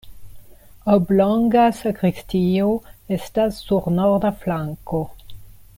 [0.93, 2.71] Oblonga sakristio
[3.19, 5.03] estas sur norda flanko.